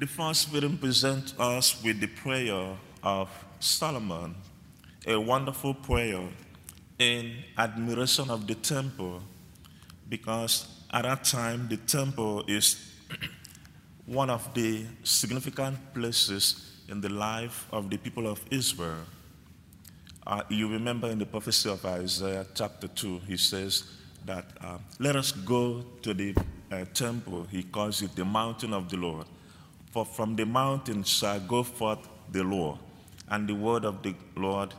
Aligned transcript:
The 0.00 0.06
first 0.06 0.50
reading 0.50 0.78
presents 0.78 1.34
us 1.38 1.84
with 1.84 2.00
the 2.00 2.06
prayer 2.06 2.74
of 3.02 3.28
Solomon, 3.58 4.34
a 5.06 5.20
wonderful 5.20 5.74
prayer 5.74 6.26
in 6.98 7.44
admiration 7.58 8.30
of 8.30 8.46
the 8.46 8.54
temple, 8.54 9.20
because 10.08 10.66
at 10.90 11.02
that 11.02 11.24
time 11.24 11.68
the 11.68 11.76
temple 11.76 12.44
is 12.48 12.82
one 14.06 14.30
of 14.30 14.54
the 14.54 14.86
significant 15.04 15.76
places 15.92 16.80
in 16.88 17.02
the 17.02 17.10
life 17.10 17.66
of 17.70 17.90
the 17.90 17.98
people 17.98 18.26
of 18.26 18.42
Israel. 18.50 19.04
Uh, 20.26 20.40
you 20.48 20.72
remember 20.72 21.08
in 21.08 21.18
the 21.18 21.26
prophecy 21.26 21.68
of 21.68 21.84
Isaiah 21.84 22.46
chapter 22.54 22.88
2, 22.88 23.18
he 23.28 23.36
says 23.36 23.84
that 24.24 24.46
uh, 24.62 24.78
let 24.98 25.16
us 25.16 25.30
go 25.30 25.84
to 26.00 26.14
the 26.14 26.34
uh, 26.72 26.86
temple, 26.94 27.46
he 27.50 27.64
calls 27.64 28.00
it 28.00 28.16
the 28.16 28.24
mountain 28.24 28.72
of 28.72 28.88
the 28.88 28.96
Lord. 28.96 29.26
For 29.90 30.04
from 30.04 30.36
the 30.36 30.46
mountain 30.46 31.02
shall 31.04 31.40
go 31.40 31.62
forth 31.62 32.08
the 32.30 32.44
law 32.44 32.78
and 33.28 33.48
the 33.48 33.54
word 33.54 33.84
of 33.84 34.02
the 34.02 34.14
Lord 34.36 34.74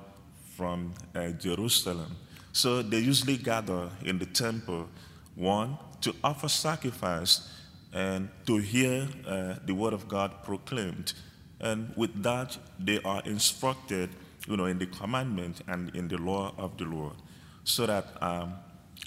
from 0.55 0.93
uh, 1.15 1.29
Jerusalem. 1.29 2.15
So 2.53 2.81
they 2.81 2.99
usually 2.99 3.38
gather 3.38 3.89
in 4.03 4.19
the 4.19 4.25
temple, 4.25 4.88
one, 5.35 5.77
to 6.02 6.13
offer 6.23 6.47
sacrifice 6.47 7.49
and 7.93 8.29
to 8.45 8.57
hear 8.57 9.07
uh, 9.27 9.55
the 9.66 9.73
word 9.73 9.93
of 9.93 10.07
God 10.07 10.43
proclaimed. 10.43 11.13
And 11.59 11.93
with 11.95 12.23
that, 12.23 12.57
they 12.80 12.99
are 13.03 13.21
instructed, 13.25 14.09
you 14.47 14.57
know, 14.57 14.66
in 14.66 14.80
the 14.80 14.88
commandment 14.88 15.61
and 15.67 15.95
in 15.95 16.07
the 16.07 16.17
law 16.17 16.53
of 16.57 16.77
the 16.77 16.85
Lord. 16.85 17.16
So 17.63 17.85
that 17.85 18.05
um, 18.21 18.55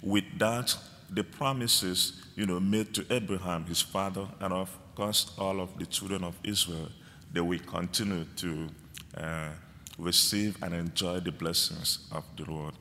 with 0.02 0.24
that, 0.38 0.76
the 1.10 1.24
promises, 1.24 2.22
you 2.36 2.46
know, 2.46 2.60
made 2.60 2.94
to 2.94 3.06
Abraham, 3.10 3.64
his 3.66 3.82
father, 3.82 4.26
and 4.40 4.52
of 4.52 4.76
course, 4.94 5.32
all 5.38 5.60
of 5.60 5.78
the 5.78 5.86
children 5.86 6.24
of 6.24 6.34
Israel, 6.44 6.88
they 7.32 7.40
will 7.40 7.58
continue 7.60 8.24
to 8.36 8.68
uh, 9.16 9.48
receive 9.98 10.56
and 10.62 10.74
enjoy 10.74 11.20
the 11.20 11.32
blessings 11.32 12.08
of 12.12 12.24
the 12.36 12.50
Lord. 12.50 12.74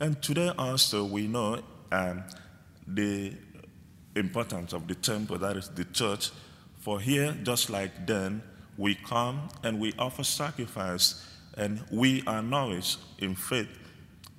And 0.00 0.20
today 0.22 0.52
also, 0.58 1.04
we 1.04 1.26
know 1.26 1.60
um, 1.90 2.24
the 2.86 3.32
importance 4.16 4.72
of 4.72 4.88
the 4.88 4.94
temple, 4.94 5.38
that 5.38 5.56
is 5.56 5.68
the 5.68 5.84
church. 5.84 6.30
For 6.80 7.00
here, 7.00 7.36
just 7.42 7.70
like 7.70 8.06
then, 8.06 8.42
we 8.76 8.94
come 8.94 9.48
and 9.62 9.78
we 9.78 9.92
offer 9.98 10.24
sacrifice 10.24 11.24
and 11.56 11.84
we 11.90 12.22
are 12.26 12.42
nourished 12.42 12.98
in 13.18 13.34
faith. 13.34 13.68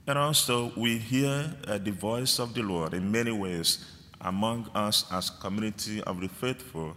And 0.05 0.17
also, 0.17 0.73
we 0.75 0.97
hear 0.97 1.55
uh, 1.65 1.77
the 1.77 1.91
voice 1.91 2.39
of 2.39 2.53
the 2.53 2.61
Lord 2.61 2.93
in 2.93 3.09
many 3.11 3.31
ways 3.31 3.85
among 4.19 4.69
us 4.73 5.05
as 5.11 5.29
community 5.29 6.01
of 6.03 6.19
the 6.19 6.27
faithful, 6.27 6.95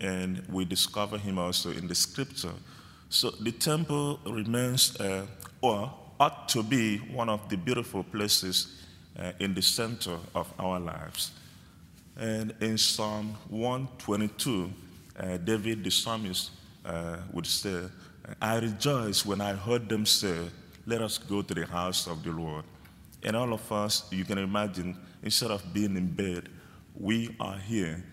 and 0.00 0.42
we 0.48 0.64
discover 0.64 1.18
Him 1.18 1.38
also 1.38 1.70
in 1.70 1.86
the 1.86 1.94
Scripture. 1.94 2.54
So 3.08 3.30
the 3.30 3.52
temple 3.52 4.20
remains, 4.26 4.98
uh, 5.00 5.26
or 5.60 5.92
ought 6.18 6.48
to 6.50 6.62
be, 6.62 6.98
one 6.98 7.28
of 7.28 7.48
the 7.48 7.56
beautiful 7.56 8.04
places 8.04 8.82
uh, 9.18 9.32
in 9.40 9.54
the 9.54 9.62
center 9.62 10.16
of 10.34 10.52
our 10.58 10.80
lives. 10.80 11.32
And 12.16 12.54
in 12.60 12.78
Psalm 12.78 13.36
122, 13.48 14.70
uh, 15.18 15.36
David 15.38 15.84
the 15.84 15.90
psalmist 15.90 16.50
uh, 16.84 17.16
would 17.32 17.46
say, 17.46 17.82
I 18.40 18.58
rejoice 18.58 19.26
when 19.26 19.40
I 19.40 19.54
heard 19.54 19.88
them 19.88 20.06
say, 20.06 20.36
Let 20.86 21.02
us 21.02 21.18
go 21.18 21.42
to 21.42 21.54
the 21.54 21.66
house 21.66 22.06
of 22.06 22.22
the 22.22 22.30
Lord. 22.30 22.64
And 23.22 23.36
all 23.36 23.52
of 23.52 23.70
us, 23.72 24.04
you 24.10 24.24
can 24.24 24.38
imagine, 24.38 24.96
instead 25.22 25.50
of 25.50 25.74
being 25.74 25.96
in 25.96 26.06
bed, 26.06 26.48
we 26.98 27.34
are 27.40 27.58
here 27.58 28.04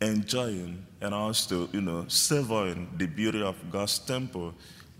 enjoying 0.00 0.86
and 1.00 1.14
also, 1.14 1.68
you 1.72 1.80
know, 1.80 2.04
savoring 2.08 2.88
the 2.96 3.06
beauty 3.06 3.42
of 3.42 3.56
God's 3.70 3.98
temple 3.98 4.54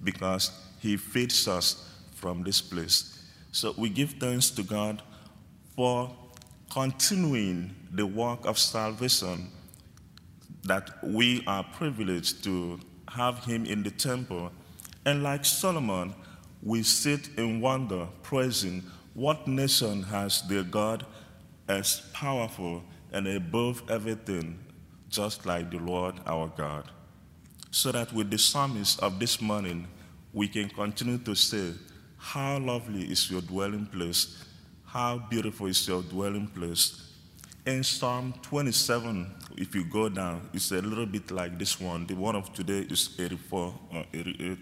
because 0.04 0.50
He 0.78 0.96
feeds 0.96 1.48
us 1.48 1.88
from 2.14 2.42
this 2.42 2.60
place. 2.60 3.24
So 3.52 3.74
we 3.76 3.88
give 3.88 4.12
thanks 4.20 4.50
to 4.50 4.62
God 4.62 5.02
for 5.74 6.14
continuing 6.70 7.74
the 7.92 8.06
work 8.06 8.44
of 8.46 8.58
salvation 8.58 9.50
that 10.64 10.90
we 11.02 11.42
are 11.46 11.64
privileged 11.64 12.44
to 12.44 12.78
have 13.08 13.44
him 13.44 13.64
in 13.66 13.82
the 13.82 13.90
temple. 13.90 14.52
And 15.04 15.22
like 15.22 15.44
Solomon, 15.44 16.14
we 16.62 16.82
sit 16.82 17.30
in 17.36 17.60
wonder, 17.60 18.06
praising 18.22 18.84
what 19.14 19.48
nation 19.48 20.04
has 20.04 20.42
their 20.42 20.62
God 20.62 21.04
as 21.68 22.02
powerful 22.12 22.82
and 23.12 23.26
above 23.26 23.82
everything, 23.90 24.58
just 25.10 25.44
like 25.44 25.70
the 25.70 25.78
Lord 25.78 26.14
our 26.26 26.48
God. 26.56 26.84
So 27.70 27.92
that 27.92 28.12
with 28.12 28.30
the 28.30 28.38
psalmist 28.38 29.00
of 29.00 29.18
this 29.18 29.40
morning, 29.40 29.86
we 30.32 30.48
can 30.48 30.68
continue 30.68 31.18
to 31.18 31.34
say, 31.34 31.72
How 32.16 32.58
lovely 32.58 33.02
is 33.02 33.30
your 33.30 33.40
dwelling 33.42 33.86
place! 33.86 34.44
How 34.86 35.18
beautiful 35.18 35.66
is 35.66 35.86
your 35.86 36.02
dwelling 36.02 36.46
place! 36.48 37.10
In 37.66 37.84
Psalm 37.84 38.34
27, 38.42 39.34
if 39.56 39.74
you 39.74 39.84
go 39.84 40.08
down, 40.08 40.48
it's 40.52 40.72
a 40.72 40.80
little 40.80 41.06
bit 41.06 41.30
like 41.30 41.58
this 41.58 41.78
one. 41.78 42.06
The 42.06 42.14
one 42.14 42.34
of 42.34 42.52
today 42.54 42.86
is 42.90 43.14
84 43.18 43.74
or 43.92 44.04
88, 44.14 44.58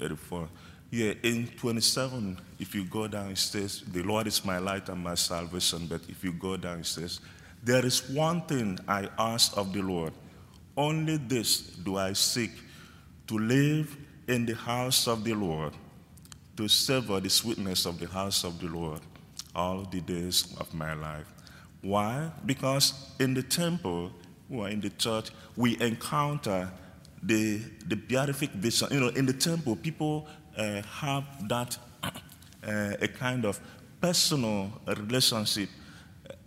84. 0.00 0.48
Yeah, 0.90 1.14
in 1.22 1.46
27, 1.46 2.38
if 2.58 2.74
you 2.74 2.84
go 2.84 3.06
down, 3.06 3.30
it 3.30 3.38
says, 3.38 3.82
The 3.90 4.02
Lord 4.02 4.26
is 4.26 4.44
my 4.44 4.58
light 4.58 4.88
and 4.88 5.02
my 5.02 5.14
salvation. 5.14 5.86
But 5.86 6.02
if 6.08 6.22
you 6.24 6.32
go 6.32 6.56
down, 6.56 6.80
it 6.80 6.86
says, 6.86 7.20
There 7.62 7.84
is 7.86 8.08
one 8.10 8.42
thing 8.42 8.78
I 8.88 9.08
ask 9.18 9.56
of 9.56 9.72
the 9.72 9.82
Lord. 9.82 10.12
Only 10.76 11.16
this 11.16 11.60
do 11.60 11.96
I 11.96 12.12
seek 12.12 12.50
to 13.28 13.38
live 13.38 13.96
in 14.26 14.46
the 14.46 14.54
house 14.54 15.06
of 15.06 15.24
the 15.24 15.34
Lord, 15.34 15.72
to 16.56 16.68
savor 16.68 17.20
the 17.20 17.30
sweetness 17.30 17.86
of 17.86 17.98
the 17.98 18.06
house 18.08 18.44
of 18.44 18.58
the 18.60 18.66
Lord 18.66 19.00
all 19.54 19.84
the 19.84 20.00
days 20.00 20.54
of 20.58 20.72
my 20.74 20.94
life. 20.94 21.26
Why? 21.82 22.30
Because 22.46 22.94
in 23.18 23.34
the 23.34 23.42
temple 23.42 24.12
or 24.50 24.68
in 24.68 24.80
the 24.80 24.90
church, 24.90 25.30
we 25.56 25.80
encounter 25.80 26.70
the, 27.22 27.60
the 27.86 27.96
beatific 27.96 28.50
vision. 28.50 28.88
You 28.90 29.00
know, 29.00 29.08
in 29.08 29.26
the 29.26 29.32
temple, 29.32 29.76
people 29.76 30.26
uh, 30.56 30.82
have 30.82 31.24
that 31.48 31.78
uh, 32.02 32.10
a 33.00 33.08
kind 33.08 33.44
of 33.44 33.60
personal 34.00 34.72
relationship, 34.86 35.68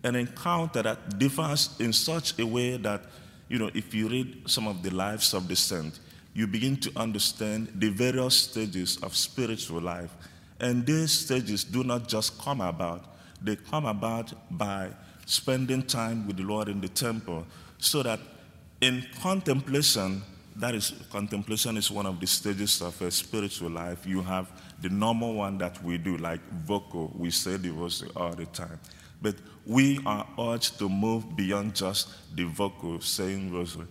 an 0.06 0.16
encounter 0.16 0.84
that 0.84 1.18
differs 1.18 1.76
in 1.80 1.92
such 1.92 2.38
a 2.40 2.46
way 2.46 2.78
that, 2.78 3.02
you 3.50 3.58
know, 3.58 3.72
if 3.74 3.94
you 3.94 4.08
read 4.08 4.44
some 4.46 4.68
of 4.68 4.84
the 4.84 4.92
lives 4.92 5.34
of 5.34 5.48
the 5.48 5.56
saints, 5.56 6.00
you 6.36 6.46
begin 6.46 6.78
to 6.78 6.92
understand 6.96 7.72
the 7.76 7.90
various 7.90 8.36
stages 8.36 8.98
of 9.02 9.16
spiritual 9.16 9.82
life. 9.82 10.12
And 10.60 10.86
these 10.86 11.12
stages 11.12 11.64
do 11.64 11.84
not 11.84 12.08
just 12.08 12.40
come 12.40 12.62
about, 12.62 13.16
they 13.42 13.56
come 13.56 13.86
about 13.86 14.32
by 14.56 14.90
spending 15.26 15.82
time 15.82 16.28
with 16.28 16.38
the 16.38 16.44
Lord 16.44 16.70
in 16.70 16.82
the 16.82 16.88
temple, 16.88 17.46
so 17.80 18.04
that 18.04 18.20
in 18.82 19.04
contemplation, 19.22 20.22
that 20.58 20.76
is, 20.76 20.94
contemplation 21.12 21.78
is 21.78 21.90
one 21.90 22.06
of 22.06 22.20
the 22.20 22.28
stages 22.28 22.82
of 22.82 23.02
a 23.02 23.10
spiritual 23.10 23.72
life. 23.72 24.06
You 24.06 24.22
have 24.22 24.52
the 24.82 24.90
normal 24.90 25.34
one 25.34 25.58
that 25.58 25.84
we 25.84 25.98
do, 25.98 26.18
like 26.18 26.42
vocal, 26.66 27.12
we 27.18 27.32
say 27.32 27.58
devotion 27.58 28.10
all 28.16 28.34
the 28.34 28.46
time. 28.46 28.80
But 29.26 29.38
we 29.66 30.00
are 30.06 30.28
urged 30.38 30.78
to 30.78 30.88
move 30.88 31.36
beyond 31.36 31.74
just 31.74 32.10
the 32.36 32.44
vocal, 32.44 33.02
saying 33.02 33.52
rosary, 33.52 33.88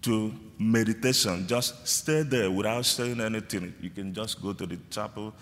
to 0.00 0.34
meditation. 0.58 1.46
Just 1.46 1.86
stay 1.86 2.22
there 2.22 2.50
without 2.50 2.84
saying 2.84 3.20
anything. 3.20 3.72
You 3.80 3.90
can 3.90 4.12
just 4.12 4.42
go 4.42 4.52
to 4.52 4.66
the 4.66 4.76
chapel, 4.90 5.34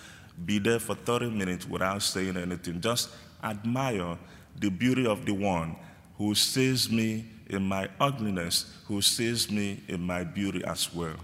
be 0.45 0.59
there 0.59 0.79
for 0.79 0.95
30 0.95 1.31
minutes 1.31 1.67
without 1.67 2.03
saying 2.03 2.37
anything. 2.37 2.83
Just 2.83 3.09
admire 3.43 4.19
the 4.59 4.69
beauty 4.69 5.07
of 5.07 5.25
the 5.25 5.33
one 5.33 5.75
who 6.19 6.35
sees 6.35 6.91
me 6.91 7.25
in 7.49 7.63
my 7.63 7.89
ugliness, 7.99 8.77
who 8.89 9.01
sees 9.01 9.51
me 9.51 9.83
in 9.89 10.03
my 10.03 10.23
beauty 10.23 10.63
as 10.67 10.93
well. 10.93 11.17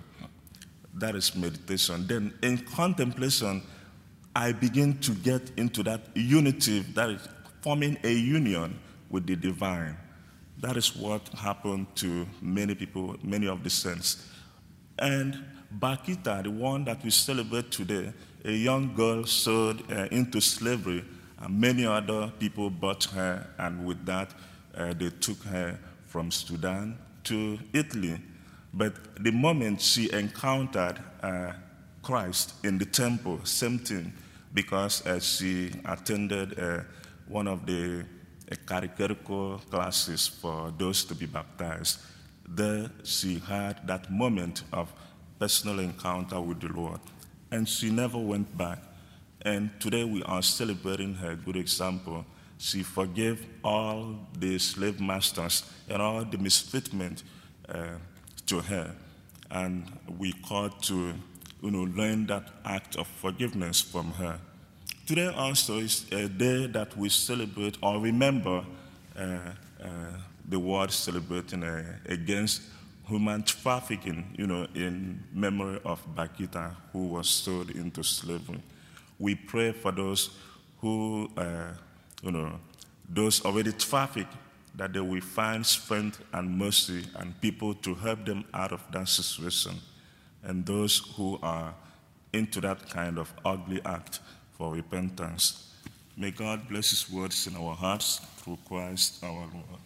That 0.94 1.16
is 1.16 1.36
meditation. 1.36 2.06
Then 2.06 2.32
in 2.42 2.56
contemplation, 2.56 3.60
I 4.34 4.52
begin 4.52 4.98
to 5.00 5.12
get 5.12 5.50
into 5.58 5.82
that 5.82 6.00
unity, 6.14 6.80
that 6.94 7.10
is 7.10 7.28
forming 7.66 7.98
a 8.04 8.12
union 8.12 8.78
with 9.10 9.26
the 9.26 9.34
divine. 9.34 9.96
That 10.60 10.76
is 10.76 10.94
what 10.94 11.28
happened 11.30 11.88
to 11.96 12.24
many 12.40 12.76
people, 12.76 13.16
many 13.24 13.48
of 13.48 13.64
the 13.64 13.70
saints. 13.70 14.24
And 15.00 15.42
Bakhita, 15.76 16.44
the 16.44 16.50
one 16.52 16.84
that 16.84 17.02
we 17.02 17.10
celebrate 17.10 17.72
today, 17.72 18.12
a 18.44 18.52
young 18.52 18.94
girl 18.94 19.26
sold 19.26 19.82
uh, 19.90 20.06
into 20.12 20.40
slavery 20.40 21.04
and 21.40 21.60
many 21.60 21.84
other 21.84 22.32
people 22.38 22.70
bought 22.70 23.02
her, 23.06 23.44
and 23.58 23.84
with 23.84 24.06
that, 24.06 24.30
uh, 24.76 24.94
they 24.94 25.10
took 25.10 25.42
her 25.42 25.76
from 26.06 26.30
Sudan 26.30 26.96
to 27.24 27.58
Italy. 27.72 28.20
But 28.72 29.24
the 29.24 29.32
moment 29.32 29.80
she 29.80 30.08
encountered 30.12 31.00
uh, 31.20 31.50
Christ 32.00 32.54
in 32.62 32.78
the 32.78 32.86
temple, 32.86 33.40
same 33.42 33.80
thing, 33.80 34.12
because 34.54 35.04
uh, 35.04 35.18
she 35.18 35.72
attended 35.84 36.56
uh, 36.60 36.82
one 37.28 37.48
of 37.48 37.66
the 37.66 38.04
uh, 38.50 39.58
classes 39.70 40.26
for 40.28 40.72
those 40.78 41.04
to 41.04 41.14
be 41.14 41.26
baptized. 41.26 41.98
there 42.48 42.90
she 43.02 43.38
had 43.40 43.86
that 43.86 44.10
moment 44.10 44.62
of 44.72 44.92
personal 45.38 45.80
encounter 45.80 46.40
with 46.40 46.60
the 46.60 46.68
Lord. 46.68 47.00
And 47.50 47.68
she 47.68 47.90
never 47.90 48.18
went 48.18 48.56
back. 48.56 48.78
And 49.42 49.70
today 49.80 50.04
we 50.04 50.22
are 50.24 50.42
celebrating 50.42 51.14
her 51.14 51.34
good 51.34 51.56
example. 51.56 52.24
She 52.58 52.82
forgave 52.82 53.46
all 53.62 54.16
the 54.38 54.58
slave 54.58 55.00
masters 55.00 55.64
and 55.88 56.00
all 56.00 56.24
the 56.24 56.38
mistreatment 56.38 57.22
uh, 57.68 57.98
to 58.46 58.60
her. 58.60 58.94
And 59.50 59.84
we 60.18 60.32
called 60.32 60.82
to 60.84 61.14
you 61.62 61.70
know, 61.70 61.84
learn 61.94 62.26
that 62.26 62.48
act 62.64 62.96
of 62.96 63.06
forgiveness 63.06 63.80
from 63.80 64.12
her. 64.12 64.38
Today 65.06 65.28
also 65.28 65.78
is 65.78 66.04
a 66.10 66.28
day 66.28 66.66
that 66.66 66.96
we 66.96 67.08
celebrate 67.10 67.78
or 67.80 68.00
remember 68.00 68.64
uh, 69.16 69.22
uh, 69.22 69.86
the 70.48 70.58
world 70.58 70.90
celebrating 70.90 71.62
uh, 71.62 71.84
against 72.06 72.62
human 73.06 73.44
trafficking, 73.44 74.34
you 74.36 74.48
know, 74.48 74.66
in 74.74 75.22
memory 75.32 75.78
of 75.84 76.04
Bakhita, 76.16 76.74
who 76.92 77.06
was 77.06 77.28
sold 77.28 77.70
into 77.70 78.02
slavery. 78.02 78.60
We 79.20 79.36
pray 79.36 79.70
for 79.70 79.92
those 79.92 80.30
who, 80.80 81.30
uh, 81.36 81.68
you 82.24 82.32
know, 82.32 82.58
those 83.08 83.44
already 83.44 83.70
trafficked, 83.70 84.34
that 84.74 84.92
they 84.92 84.98
will 85.00 85.20
find 85.20 85.64
strength 85.64 86.20
and 86.32 86.58
mercy 86.58 87.04
and 87.14 87.40
people 87.40 87.74
to 87.74 87.94
help 87.94 88.24
them 88.24 88.44
out 88.52 88.72
of 88.72 88.82
that 88.90 89.06
situation. 89.08 89.76
And 90.42 90.66
those 90.66 90.98
who 91.16 91.38
are 91.44 91.74
into 92.32 92.60
that 92.62 92.90
kind 92.90 93.18
of 93.18 93.32
ugly 93.44 93.80
act 93.84 94.18
for 94.56 94.72
repentance. 94.74 95.72
May 96.16 96.30
God 96.30 96.68
bless 96.68 96.90
His 96.90 97.10
words 97.10 97.46
in 97.46 97.56
our 97.56 97.74
hearts 97.74 98.20
through 98.38 98.58
Christ 98.66 99.22
our 99.22 99.32
Lord. 99.32 99.80